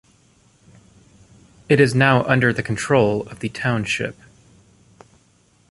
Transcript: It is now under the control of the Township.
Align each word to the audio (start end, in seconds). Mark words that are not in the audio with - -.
It 1.69 1.79
is 1.79 1.93
now 1.93 2.23
under 2.23 2.51
the 2.51 2.63
control 2.63 3.21
of 3.29 3.37
the 3.37 3.49
Township. 3.49 4.17